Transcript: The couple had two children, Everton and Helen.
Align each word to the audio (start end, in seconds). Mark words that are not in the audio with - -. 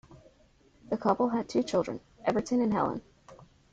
The 0.89 0.97
couple 0.97 1.29
had 1.29 1.47
two 1.47 1.61
children, 1.61 1.99
Everton 2.25 2.59
and 2.59 2.73
Helen. 2.73 3.03